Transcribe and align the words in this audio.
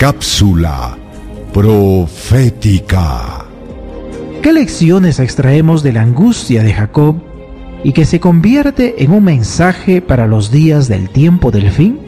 Cápsula 0.00 0.96
profética. 1.52 3.44
¿Qué 4.40 4.50
lecciones 4.50 5.20
extraemos 5.20 5.82
de 5.82 5.92
la 5.92 6.00
angustia 6.00 6.62
de 6.62 6.72
Jacob 6.72 7.16
y 7.84 7.92
que 7.92 8.06
se 8.06 8.18
convierte 8.18 9.04
en 9.04 9.10
un 9.10 9.24
mensaje 9.24 10.00
para 10.00 10.26
los 10.26 10.50
días 10.50 10.88
del 10.88 11.10
tiempo 11.10 11.50
del 11.50 11.70
fin? 11.70 11.98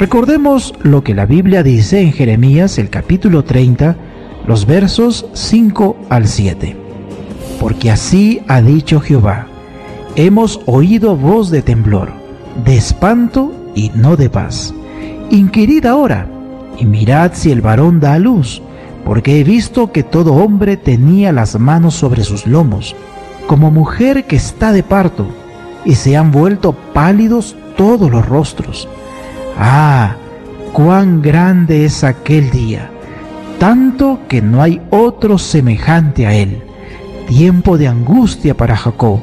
Recordemos 0.00 0.74
lo 0.82 1.04
que 1.04 1.14
la 1.14 1.26
Biblia 1.26 1.62
dice 1.62 2.00
en 2.00 2.12
Jeremías 2.12 2.76
el 2.76 2.90
capítulo 2.90 3.44
30, 3.44 3.96
los 4.48 4.66
versos 4.66 5.26
5 5.32 5.96
al 6.08 6.26
7. 6.26 6.76
Porque 7.60 7.92
así 7.92 8.40
ha 8.48 8.60
dicho 8.62 8.98
Jehová, 8.98 9.46
hemos 10.16 10.60
oído 10.66 11.14
voz 11.14 11.52
de 11.52 11.62
temblor, 11.62 12.10
de 12.64 12.76
espanto 12.76 13.54
y 13.76 13.92
no 13.94 14.16
de 14.16 14.28
paz. 14.28 14.74
Inquirid 15.30 15.86
ahora 15.86 16.39
y 16.80 16.86
mirad 16.86 17.32
si 17.34 17.52
el 17.52 17.60
varón 17.60 18.00
da 18.00 18.14
a 18.14 18.18
luz, 18.18 18.62
porque 19.04 19.38
he 19.38 19.44
visto 19.44 19.92
que 19.92 20.02
todo 20.02 20.34
hombre 20.34 20.76
tenía 20.76 21.30
las 21.30 21.58
manos 21.58 21.94
sobre 21.94 22.24
sus 22.24 22.46
lomos, 22.46 22.96
como 23.46 23.70
mujer 23.70 24.24
que 24.24 24.36
está 24.36 24.72
de 24.72 24.82
parto, 24.82 25.26
y 25.84 25.94
se 25.94 26.16
han 26.16 26.32
vuelto 26.32 26.72
pálidos 26.72 27.54
todos 27.76 28.10
los 28.10 28.26
rostros. 28.26 28.88
Ah, 29.58 30.16
cuán 30.72 31.20
grande 31.20 31.84
es 31.84 32.02
aquel 32.02 32.50
día, 32.50 32.90
tanto 33.58 34.20
que 34.26 34.40
no 34.40 34.62
hay 34.62 34.80
otro 34.90 35.36
semejante 35.36 36.26
a 36.26 36.34
él. 36.34 36.62
Tiempo 37.28 37.76
de 37.76 37.88
angustia 37.88 38.56
para 38.56 38.76
Jacob, 38.76 39.20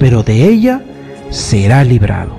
pero 0.00 0.22
de 0.22 0.48
ella 0.48 0.82
será 1.30 1.84
librado. 1.84 2.37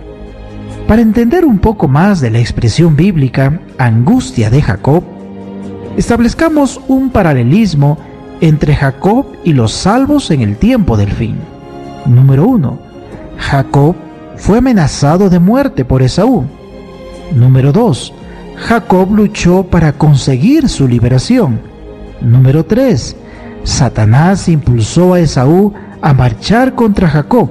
Para 0.90 1.04
entender 1.04 1.46
un 1.46 1.60
poco 1.60 1.88
más 1.88 2.20
de 2.20 2.32
la 2.32 2.40
expresión 2.40 2.96
bíblica 2.96 3.62
angustia 3.78 4.50
de 4.50 4.60
Jacob, 4.60 5.04
establezcamos 5.98 6.82
un 6.88 7.12
paralelismo 7.12 8.00
entre 8.42 8.76
Jacob 8.76 9.28
y 9.44 9.54
los 9.54 9.72
salvos 9.72 10.32
en 10.32 10.42
el 10.42 10.58
tiempo 10.58 10.98
del 10.98 11.12
fin. 11.12 11.36
Número 12.08 12.48
1. 12.48 12.80
Jacob 13.38 13.96
fue 14.36 14.58
amenazado 14.58 15.30
de 15.30 15.38
muerte 15.38 15.86
por 15.86 16.02
Esaú. 16.02 16.46
Número 17.36 17.72
2. 17.72 18.12
Jacob 18.56 19.14
luchó 19.14 19.62
para 19.66 19.94
conseguir 19.94 20.70
su 20.70 20.88
liberación. 20.88 21.62
Número 22.20 22.66
3. 22.66 23.16
Satanás 23.64 24.50
impulsó 24.50 25.14
a 25.14 25.20
Esaú 25.20 25.72
a 26.02 26.16
marchar 26.16 26.74
contra 26.74 27.08
Jacob. 27.08 27.48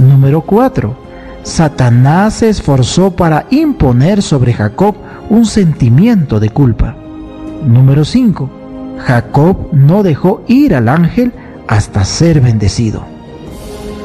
Número 0.00 0.40
4. 0.40 1.07
Satanás 1.42 2.34
se 2.34 2.48
esforzó 2.48 3.12
para 3.12 3.46
imponer 3.50 4.22
sobre 4.22 4.52
Jacob 4.52 4.96
un 5.30 5.46
sentimiento 5.46 6.40
de 6.40 6.50
culpa. 6.50 6.96
Número 7.66 8.04
5. 8.04 8.50
Jacob 8.98 9.68
no 9.72 10.02
dejó 10.02 10.42
ir 10.48 10.74
al 10.74 10.88
ángel 10.88 11.32
hasta 11.66 12.04
ser 12.04 12.40
bendecido. 12.40 13.04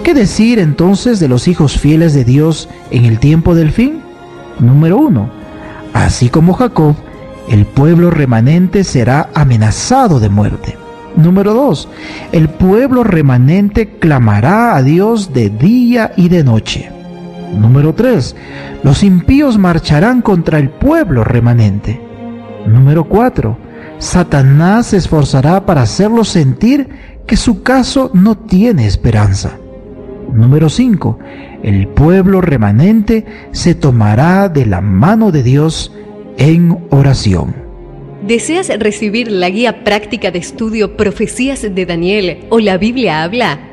¿Qué 0.03 0.13
decir 0.13 0.59
entonces 0.59 1.19
de 1.19 1.27
los 1.27 1.47
hijos 1.47 1.79
fieles 1.79 2.13
de 2.13 2.25
Dios 2.25 2.69
en 2.91 3.05
el 3.05 3.19
tiempo 3.19 3.55
del 3.55 3.71
fin? 3.71 4.01
Número 4.59 4.97
1. 4.97 5.29
Así 5.93 6.29
como 6.29 6.53
Jacob, 6.53 6.95
el 7.49 7.65
pueblo 7.65 8.09
remanente 8.09 8.83
será 8.83 9.29
amenazado 9.33 10.19
de 10.19 10.29
muerte. 10.29 10.77
Número 11.15 11.53
2. 11.53 11.87
El 12.31 12.49
pueblo 12.49 13.03
remanente 13.03 13.97
clamará 13.99 14.75
a 14.75 14.81
Dios 14.81 15.33
de 15.33 15.49
día 15.49 16.11
y 16.17 16.29
de 16.29 16.43
noche. 16.43 16.92
Número 17.57 17.93
3. 17.93 18.35
Los 18.83 19.03
impíos 19.03 19.57
marcharán 19.57 20.21
contra 20.21 20.59
el 20.59 20.69
pueblo 20.69 21.23
remanente. 21.23 21.99
Número 22.65 23.05
4. 23.05 23.57
Satanás 23.99 24.87
se 24.87 24.97
esforzará 24.97 25.65
para 25.65 25.83
hacerlos 25.83 26.29
sentir 26.29 26.89
que 27.25 27.37
su 27.37 27.63
caso 27.63 28.11
no 28.13 28.37
tiene 28.37 28.85
esperanza. 28.85 29.57
Número 30.33 30.69
5. 30.69 31.19
El 31.61 31.87
pueblo 31.87 32.41
remanente 32.41 33.25
se 33.51 33.75
tomará 33.75 34.49
de 34.49 34.65
la 34.65 34.81
mano 34.81 35.31
de 35.31 35.43
Dios 35.43 35.93
en 36.37 36.77
oración. 36.89 37.55
¿Deseas 38.25 38.69
recibir 38.79 39.29
la 39.31 39.49
guía 39.49 39.83
práctica 39.83 40.31
de 40.31 40.39
estudio 40.39 40.95
Profecías 40.95 41.61
de 41.61 41.85
Daniel 41.85 42.45
o 42.49 42.59
la 42.59 42.77
Biblia 42.77 43.23
habla? 43.23 43.72